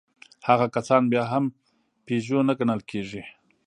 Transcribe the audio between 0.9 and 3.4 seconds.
بيا هم پيژو نه ګڼل کېږي.